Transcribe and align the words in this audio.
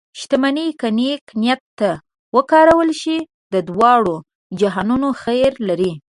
شتمني 0.19 0.65
که 0.79 0.87
نیک 0.97 1.25
نیت 1.41 1.61
ته 1.79 1.91
وکارول 2.35 2.89
شي، 3.01 3.17
د 3.53 3.55
دواړو 3.67 4.15
جهانونو 4.59 5.09
خیر 5.23 5.51
لري. 5.67 5.91